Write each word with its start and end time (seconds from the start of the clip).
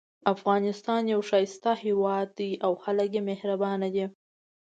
افغانستان 0.33 1.01
یو 1.13 1.21
ښایسته 1.29 1.71
هیواد 1.83 2.27
ده 2.37 2.49
او 2.65 2.71
خلک 2.83 3.09
یې 3.15 3.21
مهربانه 3.29 3.87
دي 3.95 4.05